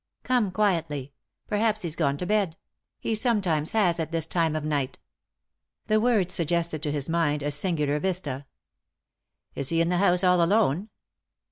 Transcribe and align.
Come 0.23 0.49
quietly; 0.49 1.13
perhaps 1.47 1.83
he's 1.83 1.95
gone 1.95 2.17
to 2.17 2.25
bed; 2.25 2.57
he 2.99 3.13
sometimes 3.13 3.73
has 3.73 3.99
at 3.99 4.11
this 4.11 4.25
time 4.25 4.55
of 4.55 4.63
night." 4.65 4.97
The 5.85 5.99
words 5.99 6.33
suggested 6.33 6.81
to 6.81 6.91
his 6.91 7.07
mind 7.07 7.43
a 7.43 7.51
singular 7.51 7.99
vista." 7.99 8.47
Is 9.55 9.69
he 9.69 9.79
in 9.79 9.89
the 9.89 9.97
house 9.99 10.23
all 10.23 10.41
alone 10.41 10.89